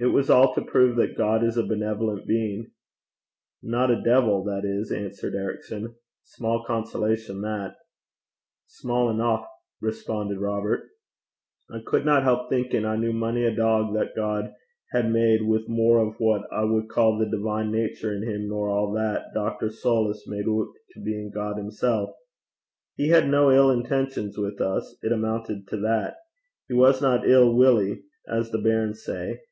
'It 0.00 0.06
was 0.06 0.30
all 0.30 0.54
to 0.54 0.62
prove 0.62 0.96
that 0.96 1.18
God 1.18 1.44
is 1.44 1.58
a 1.58 1.66
benevolent 1.66 2.26
being.' 2.26 2.70
'Not 3.62 3.90
a 3.90 4.00
devil, 4.00 4.42
that 4.44 4.62
is,' 4.64 4.90
answered 4.90 5.34
Ericson. 5.34 5.94
'Small 6.24 6.64
consolation 6.64 7.42
that.' 7.42 7.76
'Sma' 8.68 9.10
eneuch,' 9.10 9.46
responded 9.82 10.38
Robert. 10.40 10.88
'I 11.70 11.80
cudna 11.86 12.22
help 12.22 12.48
thinkin' 12.48 12.86
I 12.86 12.96
kent 12.96 13.14
mony 13.16 13.44
a 13.44 13.48
tyke 13.50 13.56
(dog) 13.58 13.94
that 13.94 14.16
God 14.16 14.54
had 14.92 15.12
made 15.12 15.42
wi' 15.42 15.60
mair 15.68 15.98
o' 15.98 16.12
what 16.12 16.46
I 16.50 16.64
wad 16.64 16.88
ca' 16.88 17.18
the 17.18 17.26
divine 17.28 17.70
natur' 17.70 18.14
in 18.14 18.22
him 18.22 18.48
nor 18.48 18.70
a' 18.70 18.94
that 18.94 19.34
Dr. 19.34 19.66
Soulis 19.68 20.26
made 20.26 20.46
oot 20.46 20.72
to 20.92 21.00
be 21.00 21.12
in 21.14 21.30
God 21.30 21.58
himsel'. 21.58 22.16
He 22.96 23.08
had 23.10 23.28
no 23.28 23.52
ill 23.52 23.70
intentions 23.70 24.38
wi' 24.38 24.56
us 24.66 24.96
it 25.02 25.12
amuntit 25.12 25.66
to 25.68 25.76
that. 25.82 26.16
He 26.66 26.72
wasna 26.74 27.22
ill 27.26 27.54
willy, 27.54 28.04
as 28.26 28.50
the 28.50 28.58
bairns 28.58 29.04
say. 29.04 29.40